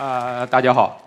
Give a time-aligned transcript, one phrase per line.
[0.00, 0.98] 啊，大家好，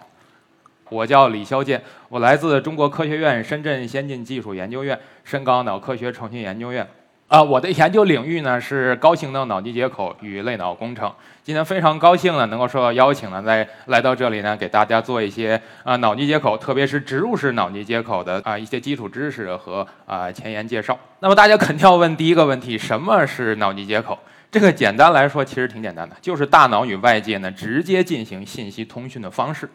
[0.92, 6.88] 我叫李肖健，我来自中国科学院深圳先进技术研究院深港脑科学创新研究院。
[7.28, 11.12] 啊，我的研究领域呢是高性能脑机接口与类脑工程。
[11.42, 20.96] 今天非常高兴呢，能够受到邀请呢，来来到这里呢，给大家做一些啊脑机接口，特别是植入式脑机接口的啊一些基础知识和啊前沿介绍。
[21.20, 24.20] 那么大家肯定要问第一个问题：什么是脑机接口？
[24.54, 29.66] 这个简单来说，其实挺简单的，就是大脑与外界呢直接进行信息通讯的方式。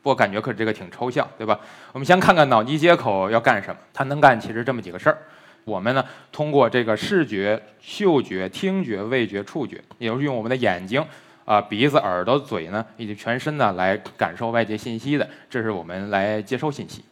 [0.00, 1.58] 不过感觉可这个挺抽象，对吧？
[1.92, 5.18] 我们先看看脑机接口要干什么，它能干其实这么几个事儿。
[5.64, 11.04] 我们呢通过这个视觉、嗅觉、听觉、味觉、触觉，也就是用我们的眼睛、
[11.44, 17.02] 啊鼻子、耳朵、嘴呢以及全身呢来感受外界信息的，这是我们来接收信息。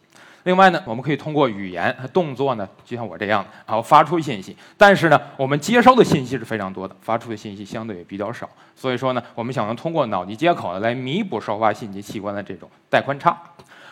[0.47, 4.55] 另外呢，我们可以通过语言和、动作呢，就像我这样，然后发出信息。
[4.77, 8.49] 但是呢，我们接收的信息是非常多的，发出的信息相对也比较少。
[8.73, 13.37] 所以说呢，我们想要通过脑机接口呢来弥补收发信息器官的这种带宽差。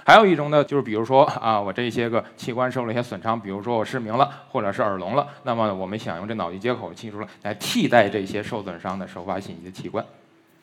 [0.06, 10.06] 还有一种呢，就是比如说啊，我这些个器官受了一些损伤，比如说我失明了，或者是耳聋了，那么我们想用这脑机接口技术来替代这些受损伤的收发信息的器官。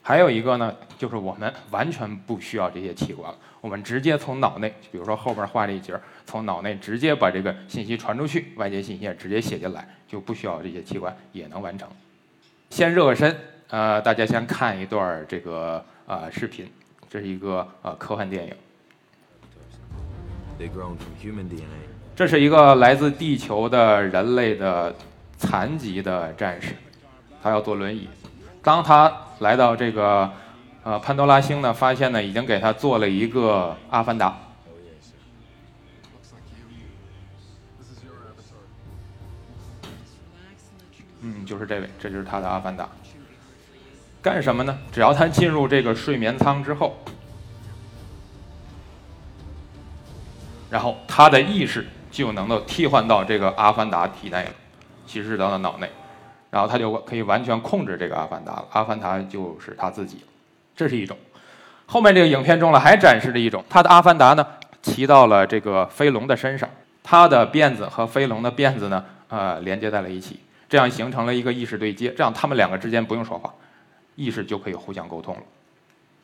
[0.05, 5.95] 还有一个呢，就是我们完全不需要这些器官了，我们直接从脑内，比如说后边画了一节，
[6.27, 11.89] 从脑内直接把这个信息传出去，外界信息也直接写进来，就不需要这些器官也能完成。
[12.71, 16.69] 先热个身，呃，大家先看一段这个呃视频，
[17.09, 18.55] 这是一个呃科幻电影。
[22.17, 24.93] 这是一个来自地球的人类的
[25.37, 26.75] 残疾的战士，
[27.41, 28.09] 他要坐轮椅。
[28.61, 30.31] 当他来到这个
[30.85, 34.37] 呃潘多拉星呢，发现呢已经给他做了一个阿凡达。
[41.21, 42.89] 嗯，就是这位，这就是他的阿凡达。
[44.21, 44.77] 干什么呢？
[44.91, 46.97] 只要他进入这个睡眠舱之后，
[50.69, 54.51] 然后他的意识就能够替换到这个阿凡达体内了，
[55.07, 55.89] 其实是到了脑内。
[56.51, 60.32] 然后他就可以完全控制这个阿凡达了，阿凡达就是他自己了，
[60.77, 61.17] 这是一种。
[61.87, 64.47] 后面这个影片中呢，还展示了一种，他的阿凡达呢
[64.81, 66.69] 骑到了这个飞龙的身上，
[67.03, 73.53] 他的辫子和飞龙的辫子呢，呃，连接在了一起，这样形成了一个意识对接，这样他们两个之间不用说话，
[74.15, 75.43] 意识就可以互相沟通了。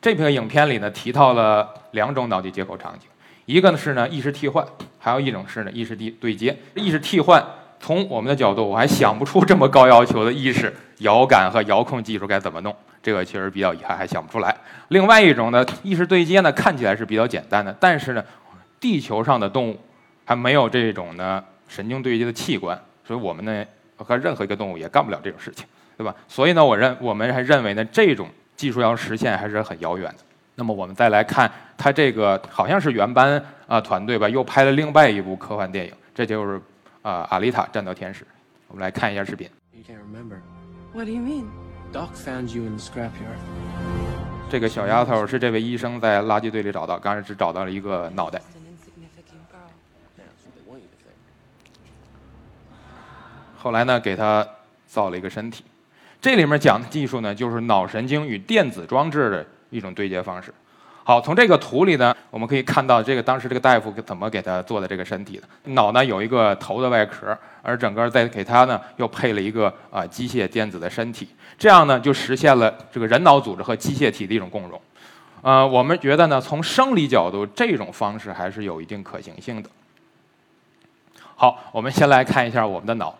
[0.01, 3.07] 这篇影片里呢，提到了两种脑机接口场景，
[3.45, 4.65] 一个呢是呢意识替换，
[4.97, 7.45] 还有一种是呢意识对对接，意识替换。
[7.79, 14.55] 从我们的角度，我还想不出这么高要求的意识遥感和遥控技术该怎么弄，这个确实比较遗憾，还想不出来。
[14.89, 18.23] 另外一种呢，意识对接呢，看起来是比较简单的，但是呢，
[18.79, 19.79] 地球上的动物
[20.25, 23.65] 还没有这种呢神经对接的器官，所以我们呢
[23.95, 25.65] 和任何一个动物也干不了这种事情，
[25.97, 26.13] 对吧？
[26.27, 30.17] 所以呢，我认我们还认为呢，这种技术要实现还是很遥远的。
[30.55, 36.61] 那么我们再来看，它这个好像是原班啊团队吧，又拍了另外一部科幻电影，这就是。
[37.01, 38.25] 啊，阿丽塔战斗天使，
[38.67, 39.49] 我们来看一下视频。
[40.93, 41.45] What do you mean?
[41.93, 43.39] Doc found you in the scrapyard.
[44.49, 48.41] 这个小丫头是这位医生在垃圾堆里找到，刚才只找到了一个脑袋。
[53.57, 54.47] 后来呢，给她
[54.87, 55.63] 造了一个身体。
[56.21, 60.53] 这里面讲的技术呢，就是脑神经与电子装置的一种对接方式。
[61.09, 65.73] 好，从这个图里呢，我们可以看到这个当时这个大夫怎么给他做的这个身体的。
[65.73, 71.27] 脑呢有一个头的外壳，而整个再给他呢又配了一个啊机械电子的身体，
[71.57, 74.79] 这样呢就实现了这个人脑组织和机械体的一种共融。
[75.41, 79.69] 呃，我们觉得呢，从生理角度，这种方式还是有一定可行性的。
[81.35, 83.15] 好，我们先来看一下我们的脑。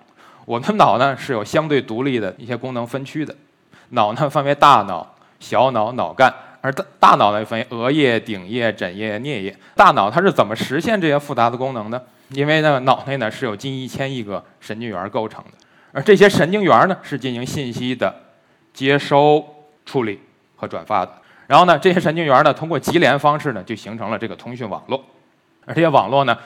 [0.46, 3.36] 我们的脑呢是有相对独立的一些功能分区的，
[3.90, 6.32] 脑呢分为大脑、小脑、脑干。
[6.62, 9.56] 而大大脑呢分为额叶、顶叶、枕叶、颞叶。
[9.76, 12.02] 大脑它是怎么实现这些复杂的功能呢？
[12.30, 15.52] 因为呢，脑内呢是有近一千亿个神经元构成的，
[15.92, 18.14] 而这些神经元呢是进行信息的
[18.74, 19.44] 接收、
[19.86, 20.20] 处理
[20.56, 21.12] 和转发的。
[21.48, 25.04] 然后呢，这些神经元呢通过级联方式呢就形成了这个通讯网络，
[25.66, 26.38] 而这些网络呢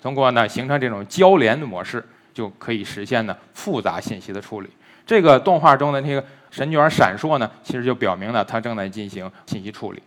[0.00, 4.68] 通过呢形成这种交联的模式，就可以实现呢复杂信息的处理。
[5.12, 6.24] 这个动画中的那个。
[6.50, 10.02] 神经元闪烁呢，其实就表明了它正在进行信息处理。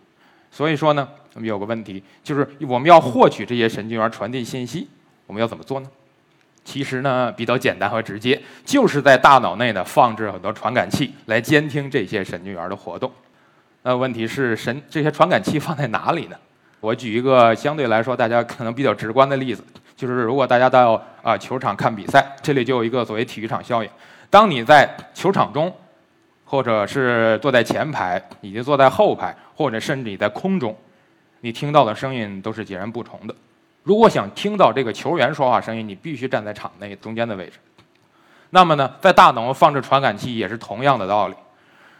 [0.48, 4.88] 所以说呢，我们有个问题，就是我们要获取这些神经元传递信息，
[5.26, 5.88] 我们要怎么做呢？
[6.64, 13.10] 其实呢，比较简单和直接，就是在大脑内呢放置很多传感器来监听这些神经元的活动。
[13.82, 16.36] 那问题是，神这些传感器放在哪里呢？
[16.78, 19.64] 我举一个相对来说大家可能比较直观的例子，
[19.96, 23.88] 就是如果大家到啊球场看比赛，这里就有一个所谓体育场效应。
[24.28, 25.74] 当你在球场中
[26.44, 30.76] 或者是坐在前排，以及坐在后排，或者甚至你在空中，
[31.40, 33.34] 你听到的声音都是截然不同的。
[33.82, 37.52] 如果想听到这个球员说话声音，你必须站在场内中间的位置。
[38.50, 41.34] 那么呢，在大脑放置传感器也是同样的道理。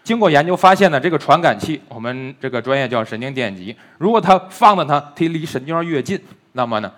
[0.05, 3.77] 经过研究发现呢，这个传感器，我们这个专业叫神经电极。
[3.99, 6.21] 如果它放的它，它离神经元越近，
[6.53, 6.93] 那么呢，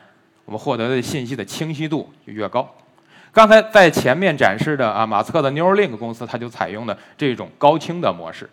[0.49, 2.67] 我们获得的信息的清晰度就越高。
[3.33, 8.49] 刚才在前面展示的啊，马斯克的 Neuralink 公司，它就采用的这种高清的模式。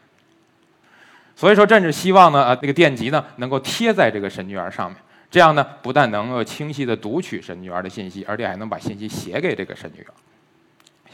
[1.37, 4.97] 所以说，甚至希望呢，啊，这个电极呢，能够贴在这个神经元上面，
[5.31, 10.07] 这样呢，不但能够清晰的读取神经元的信息，而且还能把信息写给这个神经元。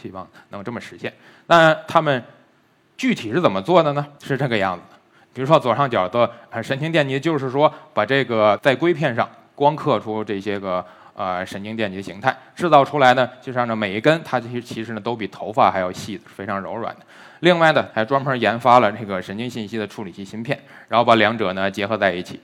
[0.01, 1.13] 希望能这么实现。
[1.45, 2.23] 那他们
[2.97, 4.03] 具体是怎么做的呢？
[4.23, 4.81] 是这个样子。
[5.31, 6.27] 比如说左上角的
[6.63, 9.29] 神经电极，就是说把这个在硅片上
[9.61, 17.01] 光刻出这些个呃神经电极形态，制造出来呢，就是按照每一根，它其实其实呢都比头发还要细，非常柔软的。
[17.41, 22.39] 另外呢，还专门研发了这个神经信息的处理器芯片，然后把两者呢结合在一起。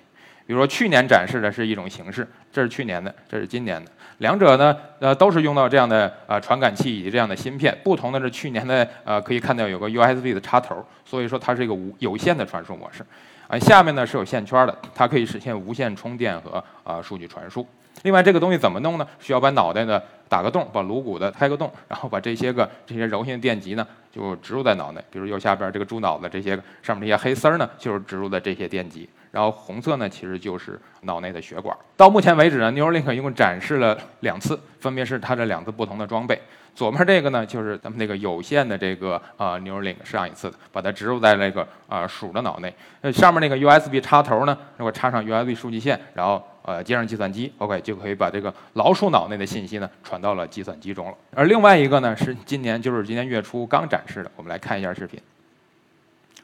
[0.46, 3.90] 比如说去年展示的是一种形式，这是去年的，这是今年的。
[4.20, 7.76] 两者呢，呃，都是用到这样的呃传感器以及这样的芯片。
[7.84, 13.04] 不同的是，去年的呃可以看到有个 USB 的插头，所以说它是一个无有线的传输模式。
[13.48, 17.66] 啊，下面呢是有线圈的，它可以实现无线充电和啊数据传输。
[18.04, 19.08] 另外，这个东西怎么弄呢？
[19.20, 25.04] 需要把脑袋呢打个洞，把颅骨的开个洞，然后把这些个这些柔性电极呢就植入在脑内。
[25.10, 29.10] 比如右下边这个猪脑子这些上面这些黑丝儿呢，就是植入的这些电极。
[29.30, 31.76] 然后红色呢，其实就是脑内的血管。
[31.96, 36.42] 到目前为止呢，Neuralink 一共展示了两次，分别是它这两次不同的装备。
[36.74, 42.74] 左面这个呢，就是咱们那个有线的这个啊 Neuralink 上一次的，把它植入在那个啊鼠的脑内。
[43.02, 51.18] 那上面那个 USB 插头呢，如果插上 USB 数据线，然后呃接上计算机，OK 就可以把这个老鼠脑内的信息呢传到了计算机中了。
[51.34, 55.18] 而另外一个呢，是今年就是今年月初刚展示的，我们来看一下视频。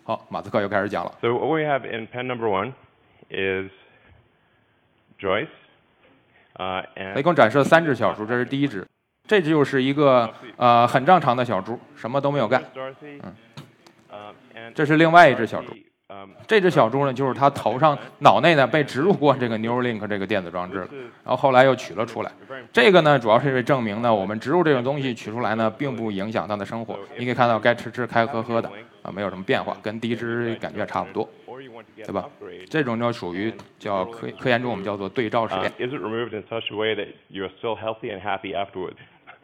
[0.05, 1.11] 好，马斯克又开始讲了。
[1.21, 2.71] So what we have in pen number one
[3.29, 3.69] is
[5.19, 5.49] Joyce,
[6.55, 8.87] uh, 一共展示了三只小猪，这是第一只，
[9.27, 12.63] 这只又是一个呃很正常的小猪，什么都没有干。
[14.09, 15.77] Um, and 这是另外一只小猪，um,
[16.47, 20.87] 这只小猪呢就是它头上脑内呢被植入过这个 Neuralink 这个电子装置了
[21.23, 22.31] 然后后来又取了出来
[22.71, 28.69] 这个呢主要是因为证明呢我们植入这种东西取出来呢并不影响它的生活你可以看到该吃吃该喝喝的
[29.01, 31.27] 啊没有什么变化跟第一只感觉差不多
[31.95, 32.25] 对吧？
[32.69, 38.93] 这种就属于叫科科研中我们叫做对照实验 is it removed in such a way that you are so healthy and happy afterward?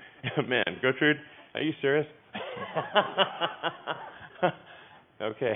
[0.48, 1.18] man gotrid
[1.54, 2.06] are you serious?
[5.22, 5.54] Ok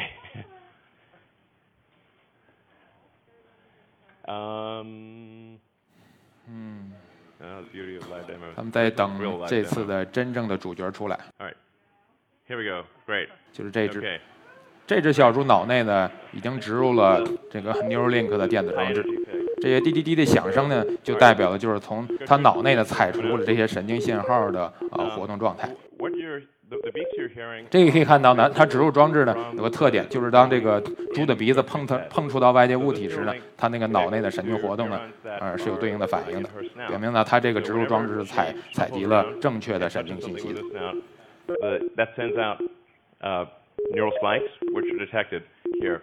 [4.28, 5.60] 嗯。
[6.48, 6.92] 嗯
[8.56, 11.20] 他们在等这次的真正的主角出来。
[12.48, 12.88] Here we go.
[13.06, 13.28] Great.
[13.52, 14.20] 就是这只
[14.86, 19.04] 这只小猪脑内呢已经植入了这个 new link 的电子装置。
[19.62, 25.70] 这些滴滴滴的响声呢就代表的就是从它脑内呢采出了这些神经信号的呃活动状态。
[27.70, 30.82] 这个可以看到呢，它植入装置呢有个特点，就是当这个
[31.14, 35.00] 猪的鼻子碰它碰触到外界物体时呢，它那个脑内的神经活动呢，
[35.40, 36.50] 呃是有对应的反应的，
[36.88, 40.54] 表明呢它这个植入装置采采集了正确的神经信息。
[41.96, 42.60] That sends out
[43.94, 45.44] neural spikes which are detected
[45.80, 46.02] here.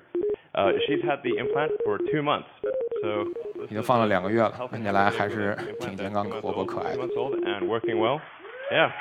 [0.87, 2.47] She's had the implant for two months,
[3.03, 3.27] so
[3.65, 7.03] 已经放了两个月了，看起来还是挺健康、活泼、可爱的。
[8.71, 8.93] Yeah.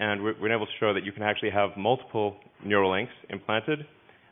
[0.00, 0.22] and working well.
[0.22, 0.22] Yeah.
[0.22, 3.86] And we've been able to show that you can actually have multiple neural links implanted,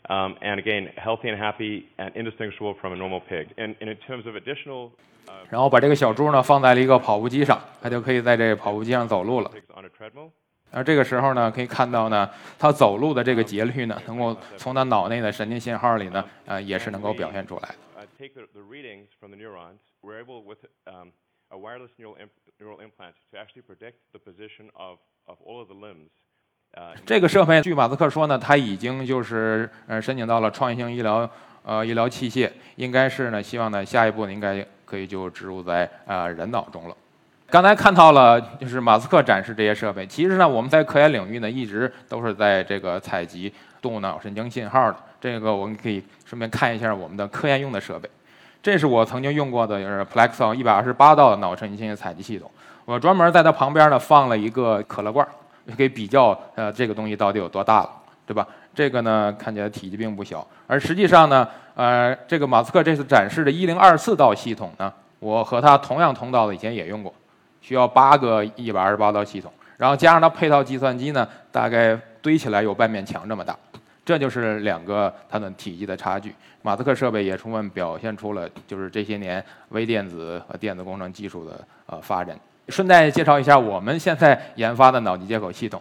[0.08, 3.48] um, and again, healthy and happy and indistinguishable from a normal pig.
[3.56, 4.90] And, and in terms of additional
[5.48, 9.50] 然后把这个小猪呢放在了一个跑步机上，它就可以在这个跑步机上走路了。
[9.50, 10.30] pigs on a treadmill,
[10.70, 12.28] 而这个时候呢，可以看到呢，
[12.58, 17.74] 它走路的这个节律呢，能够从它脑内的神经信号里呢，呃，也是能够表现出来。
[21.49, 25.67] a wireless neural, imp- neural implant to actually predict the position of, of all of
[25.67, 26.09] the limbs.
[27.05, 31.27] 这个设备，据马斯克说呢，他已经就是呃申请到了创新医疗
[31.63, 36.95] 呃医疗器械，应该是呢，希望呢下一步呢应该可以就植入在呃人脑中了。
[37.47, 40.05] 刚才看到了，就是马斯克展示这些设备。
[40.05, 43.51] 其实呢，我们在科研领域呢，一直都是在这个采集
[43.81, 44.97] 动物脑神经信号的。
[45.19, 48.07] 这个我们可以顺便看一下我们的科研用的设备。
[48.61, 52.49] 这是我曾经用过的，就是 Plexo 一百二十八道的脑神经采集系统。
[52.85, 55.25] 我专门在它旁边呢放了一个可乐罐，
[55.77, 57.89] 可以比较呃这个东西到底有多大了，
[58.25, 58.45] 对吧？
[58.75, 67.13] 这个呢看起来体积并不小，而实际上呢，呃，这个马斯克这次展示的一零二四道系统呢，我和他同样通道的以前也用过，
[67.61, 73.55] 需要八个一百二十八道系统，然后加上它配套计算机呢，大概堆起来有半面墙这么大。
[74.09, 76.33] 这就是两个它的体积的差距。
[76.63, 82.35] 马斯克设备也充分表现出了就是这些年微电子和电子工程技术的呃发展。
[82.69, 85.79] 顺带介绍一下我们现在研发的脑机接口系统。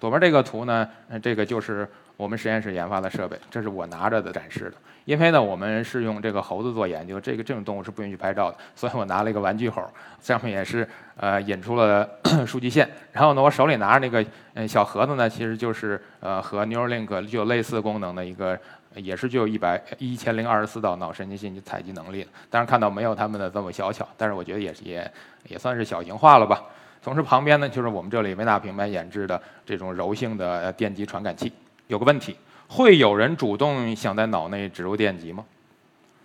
[0.00, 0.88] 左边这个图呢，
[1.22, 4.72] 这个就是我们实验室研发的设备，这是我拿着的展示的。
[5.04, 9.88] 因为呢，我们是用这个猴子做研究，这个这种动物是不允许拍照的，所以我拿了一个玩具猴，
[10.20, 12.06] 上面也是呃引出了
[12.44, 12.90] 数据线。
[13.12, 18.58] 然后呢，我手里拿着那个嗯小盒子呢，其实就是呃和 Neuralink 具有类似功能的一个，
[18.96, 22.30] 也是具有一百一千零二十四道脑神经信息采集能力的。
[22.50, 25.12] 当然看到没有他们的这么小巧，但是我觉得也也
[25.46, 26.60] 也算是小型化了吧。
[27.00, 31.50] 同时旁边呢，就是我们这里维纳平板研制的这种柔性的电极传感器。
[31.88, 32.36] 有个问题。
[32.68, 35.44] 会有人主动想在脑内植入电极吗？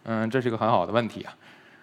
[0.04, 1.34] 嗯，这是一个很好的问题啊。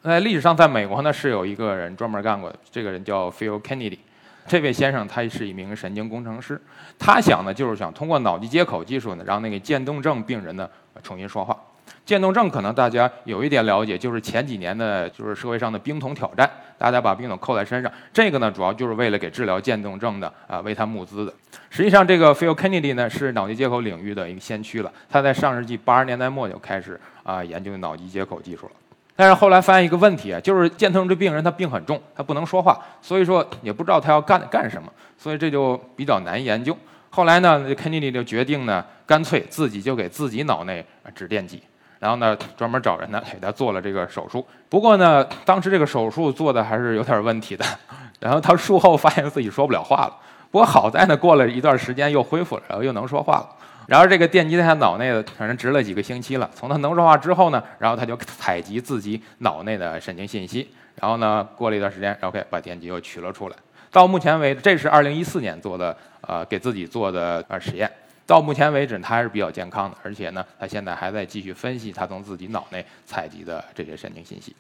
[0.03, 3.99] 在历史上，在美国呢是有一个人专门干过，这个人叫 Phil Kennedy。
[4.47, 6.61] 这位先生他是一名神经工程师，
[6.99, 10.69] 他想呢就是想通过脑机接口技术呢，让那个渐冻症病人呢
[11.03, 11.57] 重新说话。
[12.04, 21.33] 渐冻症可能大家有一点了解，就是前几年的，就是社会上的冰桶挑战，大家把冰桶扣在身上，这个呢主要就是为了给治疗渐冻症的啊为他募资的。
[21.69, 28.73] 实际上，这个 Phil Kennedy 呢是脑机接口领域的一个先驱了，他在上世纪八十年代末就开始啊研究脑机接口技术了。
[29.14, 36.76] 但是后来发现一个问题啊，就是渐冻症病人他病很重，他不能说话，所以说也不知道他要干干什么，所以这就比较难研究。
[37.11, 41.62] 后来呢肯尼利就决定呢，干脆自己就给自己脑内指电极。
[42.00, 44.45] 然后呢，专门找人呢给他做了这个手术。
[44.69, 47.64] 不过呢，当时这个手术做的还是有点问题的。
[48.19, 50.16] 然后他术后发现自己说不了话了。
[50.50, 53.49] 不过好在呢，过了一段时间又恢复了，然后又能说话了。
[53.87, 56.49] 然后这个电击在他脑内的，反正植了几个星期了。
[56.54, 60.69] 从他能说话之后呢，然后他就采集自己脑内的神经信息。
[60.97, 63.57] 然后呢，过了一段时间，OK，把电极又取了出来。
[63.90, 67.90] 到目前为止，这是二零一四年做的，呃，给自己做的呃实验。
[68.31, 74.55] 到目前为止，他还是比较健康的，而且呢，他现在还在继续分析他从自己脑内采集的这些神经信息。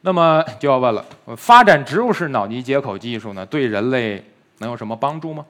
[0.00, 1.04] 那么就要问了，
[1.36, 4.20] 发展植入式脑机接口技术呢，对人类
[4.58, 5.46] 能有什么帮助吗？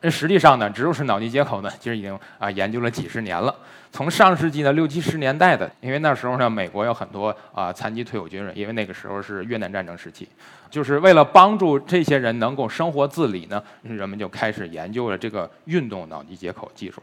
[0.00, 3.54] 那实际上呢，植入式脑机接口呢，其实已经啊研究了几十年了。
[3.90, 10.28] 从上世纪的六七十年代的，因为那时候呢，美国有很多啊残疾退伍军人，因为那个时候是越南战争时期。
[10.70, 17.02] 就是为了帮助这些人能够生活自理呢，人们就开始研究了这个运动脑机接口技术。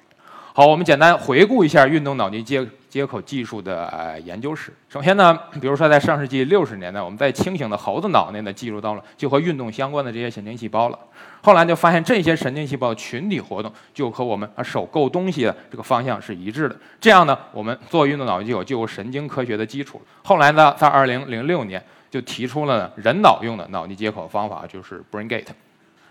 [0.57, 4.71] 好，我们简单回顾一下运动脑机接接口技术的呃研究史。
[4.87, 10.97] 首先呢， 比如说在上世纪六十年代，我们在清醒的猴子脑内呢记录到了就和运动相关的这些神经细胞了。
[11.41, 16.75] 后来就发现这些神经细胞群体活动就和我们啊手够东西的这个方向是一致的。
[17.01, 20.01] 这样呢，我们做运动脑机接口就有神经科学的基础。
[20.23, 21.83] 后来呢，在二零零六年。
[22.09, 25.47] 就提出了人脑用的脑机接口方法，就是 BrainGate。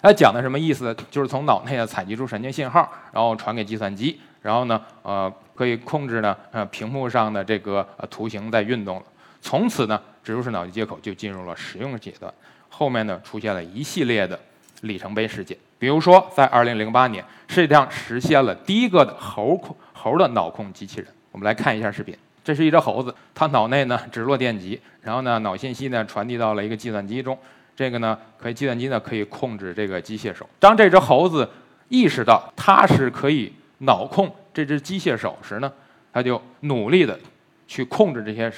[0.03, 0.95] 它讲的什么意思？
[1.11, 9.03] 就是从脑内采集出神经信号，然后传给计算机，然后呢，呃，可以控制呢，呃，屏幕上的这个图形在运动了。
[9.41, 12.31] 从此呢，植入式脑机接口就进入了使用阶段。
[12.69, 14.39] 后面呢，出现了一系列的
[14.83, 21.09] 里程碑事件，比如说在2008年，世界上实现了第一个的猴控猴的脑控机器人。
[21.33, 22.15] 我们来看一下视频。
[22.45, 27.39] 这是一只猴子，它脑内呢植入电极，然后呢脑信息呢传递到了一个计算机中，
[27.75, 30.47] 这个呢可以计算机呢可以控制这个机械手。
[30.59, 31.49] 当这只猴子
[31.89, 33.51] 意识到它是可以
[33.85, 35.73] 脑控这只机械手时呢，
[36.13, 37.19] 他就努力的
[37.67, 38.53] 去控制这些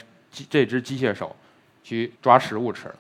[0.51, 1.35] 这只机械手
[1.83, 2.93] 去抓食物吃。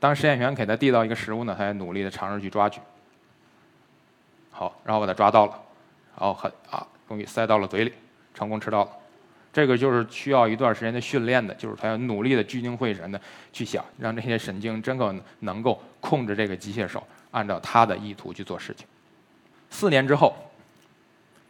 [0.00, 2.80] 当实验员给他递到一个食物呢，他也努力的尝试去抓取。
[4.50, 5.62] 好，然后把它抓到了，
[6.18, 7.92] 然后很啊，终于塞到了嘴里，
[8.34, 8.90] 成功吃到了。
[9.52, 13.20] 这个就是需要一段时间的训练的，就是他要努力的聚精会神的
[13.52, 18.86] 去想，让这些神经真够能够控制这个机械手，按照他的意图去做事情。
[19.70, 20.36] 四年之后，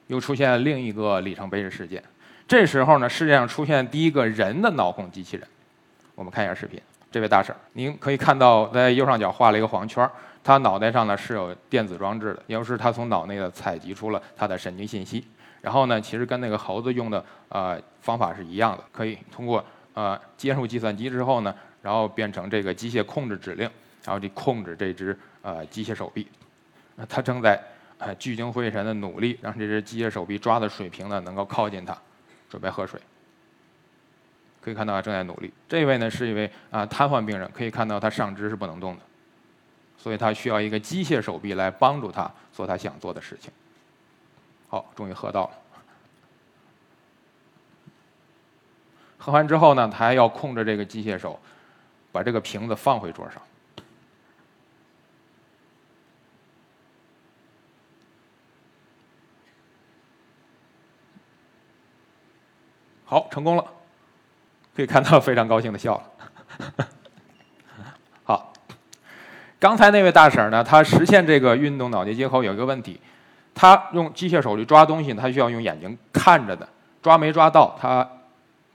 [0.06, 2.02] 又出现了另一个里程碑式事件。
[2.46, 5.48] 这时候呢，世界上出现第一个人的脑控机器人。
[6.14, 6.80] 我们看一下视频，
[7.10, 10.08] 这位大婶，您可以看到在右上角画了一个黄圈，
[10.44, 15.24] 他脑袋上呢是有电子装置的，也就是他从脑内的采集出了他的神经信息。
[15.62, 23.68] 然后呢，其实跟那个猴子用的呃方法是一样的，可以通过呃接入计算机之后呢，然后变成这个机械控制指令，
[24.04, 26.28] 然后去控制这只呃机械手臂。
[26.96, 27.58] 那他正在
[28.04, 31.96] 呃聚精会神的努力，让这只机械手臂抓的水平呢能够靠近它，
[32.48, 33.00] 准备喝水。
[34.60, 35.52] 可以看到啊正在努力。
[35.68, 39.02] 这位呢是一位啊瘫痪病人，可以看到他上肢是不能动的，
[39.98, 43.52] 所以他需要一个机械手臂来帮助他做他想做的事情。
[44.68, 45.50] 好，终于喝到了。
[49.18, 51.38] 喝完之后呢，他还要控制这个机械手，
[52.12, 53.40] 把这个瓶子放回桌上。
[63.14, 63.64] 好，成功了，
[64.74, 66.86] 可以看到非常高兴的笑了。
[68.26, 68.52] 好，
[69.60, 73.00] 刚才那位大婶呢，她实现这个运动脑机接口有一个问题，
[73.54, 76.68] 她用机械手去抓东西，她需要用眼睛看着的，
[77.00, 78.04] 抓没抓到她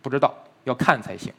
[0.02, 1.34] 不知道，要看才行。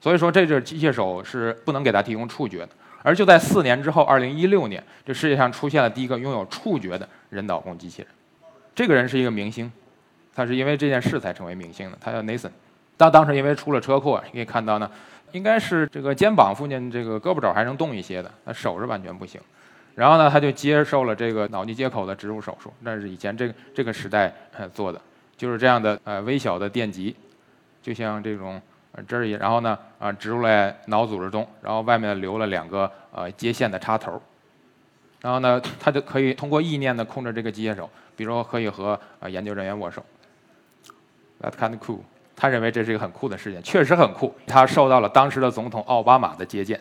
[0.00, 2.70] 所以说，这只机械手是不能给她提供触觉的。
[3.02, 8.10] 而就在四年之后，二零一六年，这世界上出现了第一个拥有触觉的人脑控机器人。
[8.74, 9.70] 这个人是一个明星，
[10.36, 11.96] 他是因为这件事才成为明星的。
[11.98, 12.50] 他叫 Nathan，
[12.98, 14.88] 他当时因为出了车祸，你可以看到呢，
[15.32, 19.40] 应该是这个肩膀附近这个胳膊肘还能动一些的，那手是完全不行。
[19.94, 24.32] 然后呢，他就接受了这个脑机接口的植入手术，那是以前这个这个时代
[24.72, 25.00] 做的，
[25.36, 27.16] 就是这样的呃微小的电极，
[27.82, 28.60] 就像这种。
[29.06, 34.18] 这儿也，然后呢，啊，植入在脑组织中，然后外面留了两个呃接线的插头，
[35.20, 40.02] 然后呢，他就可以通过意念的控制这个机械手，比如说可以和啊研究人员握手。
[41.40, 41.98] That kind of cool，
[42.34, 44.34] 他认为这是一个很酷的事件，确实很酷。
[44.46, 46.80] 他受到了当时的总统奥巴马的接见，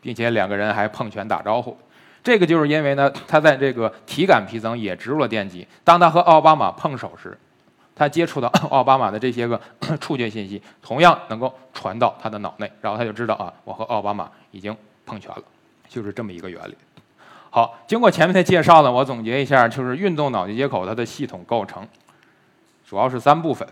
[0.00, 1.76] 并且两个人还碰拳打招呼。
[2.22, 7.36] 这个就是因为呢，他在这个体感皮层也植入了电极，当他和奥巴马碰手时。
[7.98, 9.58] 他接触到 奥巴马的这些个
[9.98, 15.42] 触觉信息，同样能够传到他的脑内，然后他就知道啊，我和奥巴马已经碰拳了，
[15.88, 16.76] 就是这么一个原理。
[17.48, 21.88] 好，经过前面的介绍呢，我总结一下，就是运动脑机接口它的系统构成
[22.88, 23.66] 主要是三部分。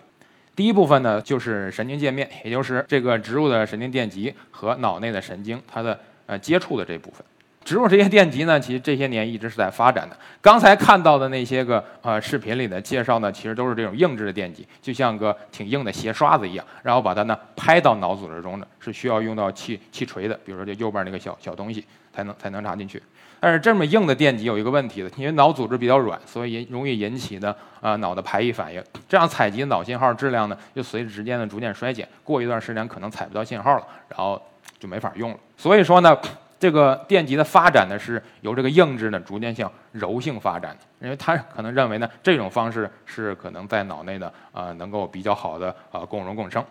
[0.57, 7.25] 第一部分呢，就是神经界面，也就是这个植入的神经电极和脑内的神经它的呃接触的这部分。
[7.65, 10.17] 植入这些电极呢，其实这些年一直是在发展的。
[10.43, 21.83] 刚才看到的那些个呃视频里的介绍呢，其实都是这种硬质的电极，就像个挺硬的鞋刷子一样，然后把它呢拍到脑组织中的，是需要用到气气锤的，比如说这右边那个小小东西
[22.15, 23.03] 才能才能插进去。
[23.41, 34.41] 但是这么硬的电极有一个问题的，因为脑组织比较软，所以引容易引起呢啊脑的排异反应，这样采集脑信号质量呢就随着时间的逐渐衰减，过一段时间可能采不到信号了，然后
[34.79, 35.39] 就没法用了。
[35.57, 36.17] 所以说呢。
[36.57, 46.65] 这个电极的发展呢，是由这个硬质呢逐渐向柔性发展的，因为他可能认为呢，这种方式是可能在脑内呢，呃，能够比较好的呃共荣共生。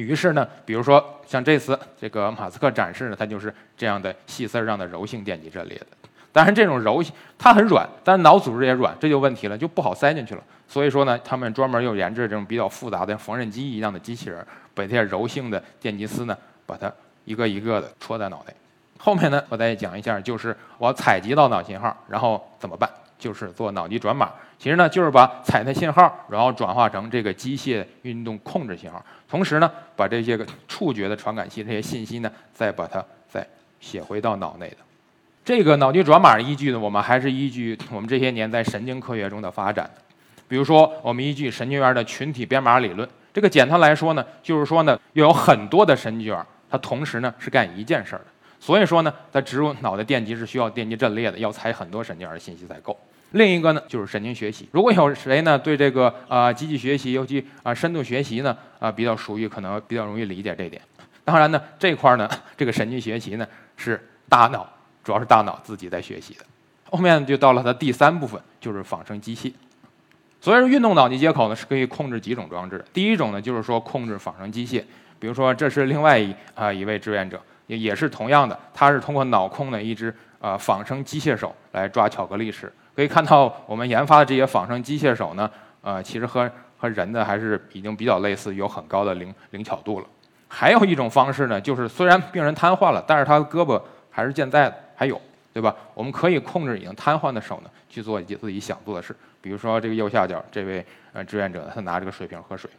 [0.00, 5.86] 于是呢，比如说像这次这个马斯克展示的，它就是这样的细丝儿上的柔性电极阵列的。
[6.32, 10.42] 当然，这种柔性它很软，但是脑组织也软，这就问题了，就不好塞进去了。
[10.68, 16.92] 所以说呢，他们专门又研制这种比较复杂的缝纫机一样的机器人，把这些柔性的电极丝呢，把它
[17.24, 18.52] 一个一个的戳在脑袋。
[18.98, 22.90] 后面呢，我再讲一下，就是我采集到脑信号，然后怎么办？
[23.18, 24.30] 就是做脑机转码。
[24.58, 33.46] 其实呢，就是把采的信号，然后转化成这个机械运动控制信号，同时呢，把这些个触觉的传感器这些信息呢，再把它再
[33.80, 34.76] 写回到脑内的。
[35.44, 39.88] 这个脑机转码依据呢，我们还是依据我们这些年在神经科学中的发展。
[40.48, 43.08] 比如说，我们依据神经元的群体编码理论。
[43.34, 48.24] 这个简单来说呢，就是说呢，要有很多的神经元，它同时呢是干一件事儿的。
[48.66, 52.98] 所以说呢，在植入脑的电极是需要电极阵列的，要采很多神经元信息才够。
[53.30, 54.68] 另一个呢，就是神经学习。
[54.72, 60.82] 如果有谁呢对这个啊机器学习，尤其啊深度学习呢啊比较熟悉，可能比较容易理解这点。
[61.24, 64.68] 当然呢，这块呢这个神经学习呢是大脑，
[65.04, 66.44] 主要是大脑自己在学习的。
[66.90, 69.52] 后面就到了它第三部分，就是仿生机械。
[70.40, 72.84] 所以说，运动脑机接口呢是可以控制几种装置。
[72.92, 74.82] 第一种呢就是说控制仿生机械，
[75.20, 77.40] 比如说这是另外一啊一位志愿者。
[77.66, 82.72] 也也是同样的，它是通过脑控的一只呃仿生机械手来抓巧克力吃。
[82.94, 85.50] 可以看到，我们研发的这些仿生机械手呢，
[85.82, 90.06] 呃，其实和和人的还是已经比较类似，有很高的灵灵巧度了。
[90.48, 95.20] 还有一种方式呢，就是虽然病人瘫痪了，但是他的胳膊还是健在的，还有，
[95.52, 95.74] 对吧？
[95.92, 99.14] 我们可以控制已经瘫痪的手呢，去做自己想做的事。
[99.42, 102.70] 比如说这个右下角这位呃志愿者，他拿这个水瓶喝水。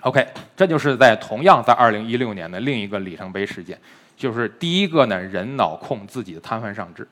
[0.00, 3.78] OK，这就是在同样在2016年的另一个里程碑事件。
[4.22, 7.04] 就是第一个呢，人脑控自己的瘫痪上肢。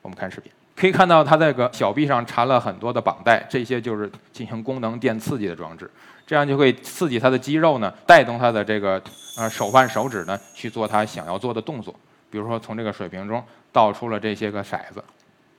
[0.00, 5.90] 我们看视频，可以看到他在个小臂上缠了很多的绑带，这些就是进行功能电刺激的装置，
[6.24, 9.02] 这样就会刺激他的肌肉呢，带动他的这个
[9.36, 11.92] 呃手腕、手指呢去做他想要做的动作。
[12.30, 15.02] 比如说从这个水瓶中倒出了这些个骰子，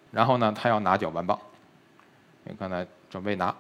[0.10, 1.38] 然后呢他要拿搅拌棒，
[2.46, 3.54] 你刚才准备拿，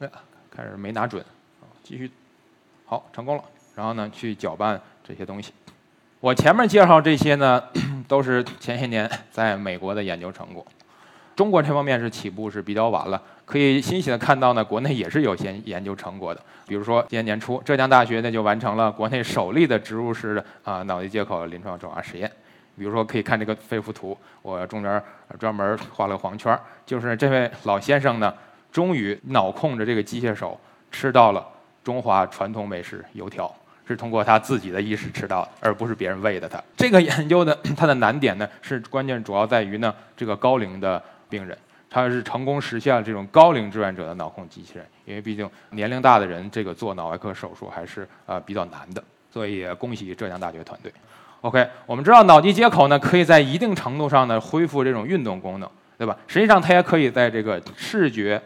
[0.00, 0.10] 哎，
[0.50, 1.24] 开始没拿准，
[1.82, 2.10] 继续，
[2.84, 3.42] 好，成功了。
[3.74, 4.78] 然后呢去搅拌。
[5.06, 5.52] 这些东西，
[6.18, 7.62] 我前面介绍这些呢，
[8.08, 10.64] 都是前些年在美国的研究成果。
[11.36, 16.40] 中国这方面是起步是比较晚了，可以欣喜的看到呢，国内也是有些研究成果的。
[16.66, 22.30] 比如说今年年初，浙江大学呢就完成了国内首例的植入式的啊脑机接口临床转化实验。
[22.78, 25.02] 比如说可以看这个肺幅图，我中间
[25.38, 28.34] 专门画了个黄圈，就是这位老先生呢，
[28.72, 30.58] 终于脑控着这个机械手
[30.90, 31.46] 吃到了
[31.84, 33.54] 中华传统美食油条，
[33.86, 36.62] 是通过他自己的意识吃到的，而不是别人喂的他。
[36.76, 41.56] 这个研究的它的难点呢，是关键主要在于呢，这个高龄的病人，
[41.88, 50.92] 他是成功实现了这种高龄志愿者的脑控机器人，因为毕竟年龄大的人这个做脑外科手术还是呃比较难的，所以恭喜浙江大学团队。
[51.42, 56.16] OK，我们知道脑机接口呢，可以在一定程度上呢恢复这种运动功能，对吧？
[56.26, 58.42] 实际上它也可以在这个视觉、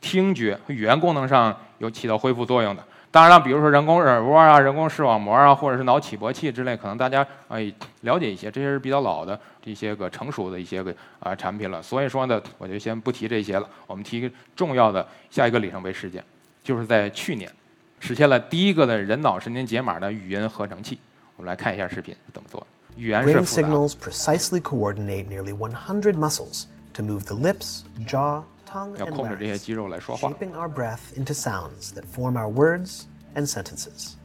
[0.00, 2.82] 听觉、语言功能上有起到恢复作用的。
[3.12, 7.70] 当然了，比如说人工耳蜗啊、人工视网膜啊，或者是脑起搏器之类，可能大家哎
[8.00, 11.82] 了解一些，这些是比较老的这些个成熟的一些个啊产品了。
[11.82, 13.68] 所以说呢，我就先不提这些了。
[13.86, 16.24] 我们提个重要的下一个里程碑事件，
[16.64, 17.52] 就是在去年
[18.00, 20.98] 实现了第一个的人脑神经解码的语音合成器。
[21.36, 22.66] 我们来看一下视频怎么做。
[22.96, 28.42] 语言是 signals precisely coordinate nearly 100 muscles to move the lips, jaw,
[28.73, 30.29] 要 and 控制这些 larynx, 肌肉来说话。
[30.29, 34.15] shaping our breath into sounds that form our words and sentences.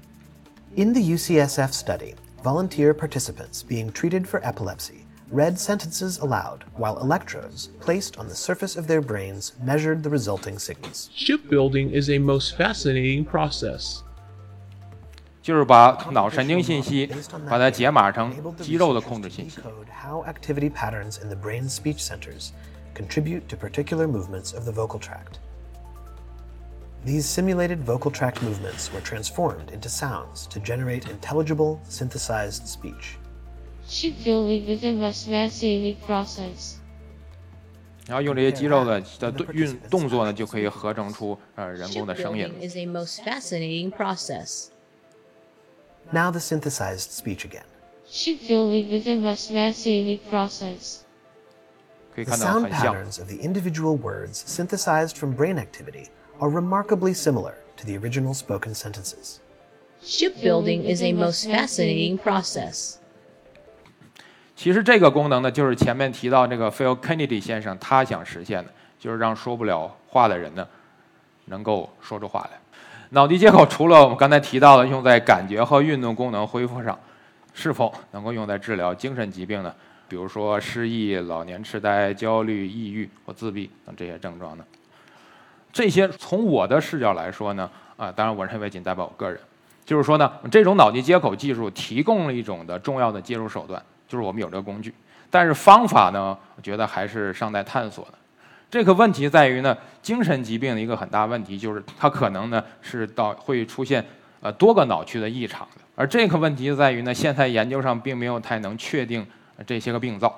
[0.74, 7.68] In the UCSF study, volunteer participants being treated for epilepsy read sentences aloud while electrodes
[7.81, 11.09] placed on the surface of their brains measured the resulting signals.
[11.14, 14.02] Shipbuilding is a most fascinating process.
[15.42, 19.61] 就是把脑神经信息 Based on that 把它 data, 解码成 enabled the 肌肉的 researchers 控制 to 信息。
[19.61, 22.50] decode how activity patterns in the brain's speech centers
[22.96, 25.38] contribute to particular movements of the vocal tract.
[27.05, 33.18] These simulated vocal tract movements were transformed into sounds to generate intelligible, synthesized speech.
[33.88, 36.76] Shipbuilding is a most fascinating process.
[38.07, 44.68] 然后用这些肌肉的的动运动作呢，就可以合成出呃人工的声音 Shipbuilding。is a most fascinating process.
[46.11, 47.64] Now the synthesized speech again.
[48.09, 51.05] Shipbuilding is a most fascinating process.
[52.17, 52.95] 可以 The 看到 sound 很像。
[52.95, 56.08] patterns of the individual words synthesized from brain activity
[56.39, 59.38] are remarkably similar to the original spoken sentences.
[60.03, 62.95] Shipbuilding is a most fascinating process.
[64.56, 70.67] 其实这个功能呢，就是前面提到这个 Phil Kennedy 先生他想实现的，就是让说不了话的人呢，
[71.45, 72.58] 能够说出话来。
[73.12, 76.99] 脑机接口除了我们刚才提到的用在感觉和运动功能恢复上，
[77.53, 79.73] 是否能够用在治疗精神疾病呢？
[80.08, 84.63] 比如说失忆、老年痴呆、焦虑、抑郁或自闭等这些症状呢？
[85.74, 89.39] 这些从我的视角来说呢，啊，当然我认为仅代表我个人，
[89.86, 94.93] 就是说呢，这种脑机接口技术提供了一种的重要的介入手段，就是我们有这个工具，
[95.30, 98.13] 但是方法呢，我觉得还是尚待探索的。
[98.72, 104.04] 这个问题在于呢，精神疾病的一个很大问题就是它可能呢是到会出现
[104.41, 109.26] 呃多个脑区的异常的，而这个问题在于呢，现在研究上并没有太能确定
[109.65, 110.34] 这些个病灶，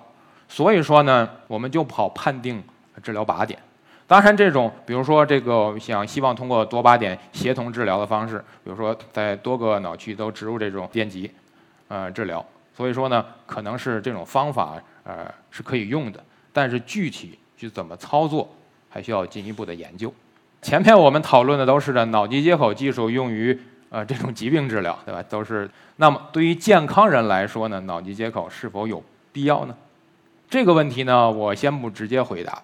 [0.47, 2.63] 所以说呢，我们就跑判定
[3.03, 3.59] 治疗靶点。
[4.07, 11.29] 当然，这种比如说这个想希望通过多靶点协同治疗的方式，比如说在多个脑区都植入这种电极，
[11.89, 12.43] 呃治疗。
[12.75, 18.49] 所以说呢，可能是这种方法呃是可以用的，但是具体去怎么操作，
[18.89, 20.11] 还需要进一步的研究。
[20.61, 23.57] 前面我们讨论的都是的脑机接口技术用于
[23.89, 25.23] 呃这种疾病治疗，对吧？
[25.29, 29.75] 都是那么对于健康人来说呢，脑机接口是否有必要呢？
[30.49, 32.61] 这个问题呢，我先不直接回答。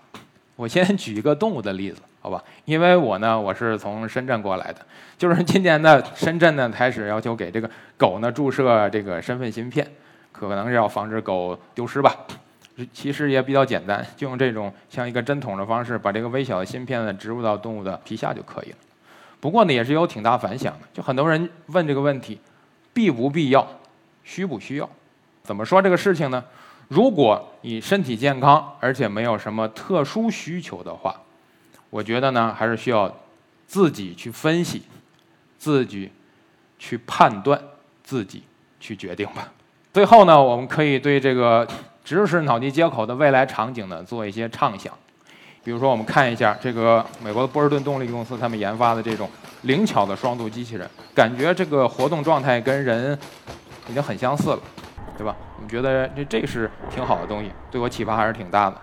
[0.56, 2.42] 我先举一个动物的例子，好吧？
[2.64, 4.80] 因为我呢，我是从深圳过来的，
[5.18, 9.86] 就是今年呢，深圳呢开始要求给这个狗呢注射这个身份芯片，
[10.32, 12.16] 可能是要防止狗丢失吧。
[12.94, 18.78] 其实也比较简单，就用这种像一个针筒的方式，把这个微小的芯片呢植入到动物的皮下就可以了。
[19.46, 22.40] 不过呢，也是有挺大反响的，就很多人问这个问题，
[22.92, 23.68] 必不必要，
[24.24, 24.90] 需不需要？
[25.44, 26.44] 怎么说这个事情呢？
[26.88, 31.16] 如果你身体健康，而且没有什么特殊需求的话，
[31.92, 33.16] 我觉得呢，还是需要
[33.68, 34.82] 自己去分析，
[35.60, 36.12] 自己
[36.80, 37.62] 去判断，
[38.04, 38.42] 自己
[38.80, 39.54] 去决定吧。
[39.94, 41.68] 最后呢，我们可以对这个
[42.04, 44.92] 植入式脑机接口的未来场景呢做一些畅想。
[45.66, 49.28] 比如说，我们看一下这个美国的波士顿动力公司他们研发的这种
[49.64, 53.18] 灵巧的双足机器人，感觉这个活动状态跟人
[53.90, 54.60] 已经很相似了。
[55.18, 55.34] 对吧？
[55.56, 58.76] 我们觉得这这是挺好的东西，对我启发还是挺大的。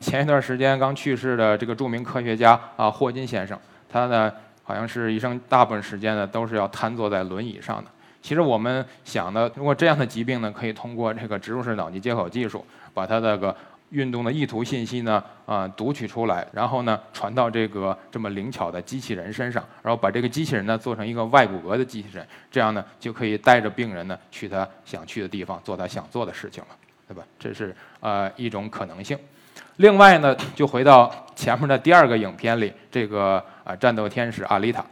[0.00, 3.56] 前一段时间刚去世的这个著名科学家啊，霍金先生，
[3.88, 4.32] 他呢
[4.64, 7.84] 好像是一生大部分时间呢都是要瘫坐在轮椅上的。
[8.20, 13.54] 其实我们想的，如果这样的疾病呢，可以通过这个植入式脑机接口技术，把它那个
[13.90, 26.70] 运动的意图信息呢啊读取出来，然后呢传到这个这么灵巧的机器人身上，然后把这个机器人呢做成一个外骨骼的机器人，这样呢就可以带着病人呢去他想去的地方，做他想做的事情了，
[27.06, 27.22] 对吧？
[27.38, 29.16] 这是呃一种可能性。
[29.76, 34.84] 另外呢，就回到前面的第二个影片里，这个啊战斗天使阿丽塔，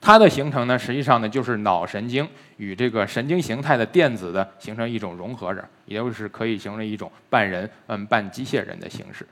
[0.00, 9.26] 它的形成呢，实际上呢就是脑神经与这个神经形态的电子的形成一种融合着，也就是可以形成一种半人嗯半机械人的形式。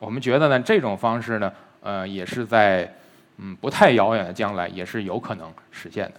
[0.00, 2.92] 我们觉得呢，这种方式呢，呃，也是在
[3.36, 6.14] 嗯不太遥远的将来也是有可能实现的。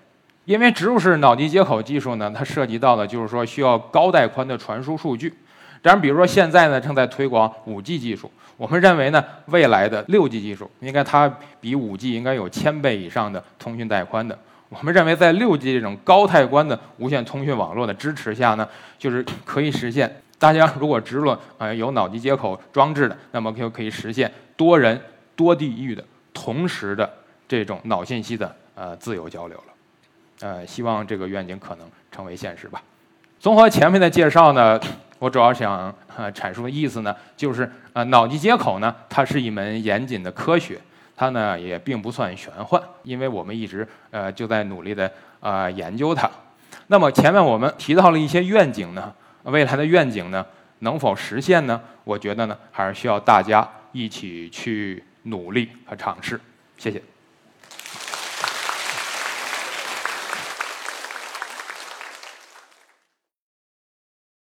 [0.45, 5.33] 因为植入式脑机接口技术呢，它涉及到的就是说需要高带宽的传输数据。
[5.81, 8.31] 当然，比如说现在呢，正在推广五 G 技术。
[8.59, 14.37] 我们认为呢，未来的六 G 技术应该它比五 G 应该有千倍以上的通讯带宽的。
[14.67, 18.67] 我们认为，在六 G 这种高带宽的无线通讯网络的支持下呢，
[18.97, 24.99] 就是可以实现大家如果植入呃有脑机接口装置的，那么就可以实现多人
[25.37, 27.09] 多地域的同时的
[27.47, 29.63] 这种脑信息的呃自由交流了。
[30.41, 32.83] 呃，希望这个愿景可能成为现实吧。
[33.39, 34.79] 综合前面的介绍呢。
[35.19, 40.79] 我主要想呃阐述的意思呢，就是呃脑机接口呢，它是一门严谨的科学，
[41.13, 46.31] 它呢也并不算玄幻，因为我们一直呃就在努力的啊研究它。
[46.87, 50.45] 那么前面我们提到了一些愿景呢，未来的愿景呢
[50.79, 51.81] 能否实现呢？
[52.05, 56.39] 我觉得呢还是需要大家一起去努力和尝试。
[56.77, 57.03] 谢谢。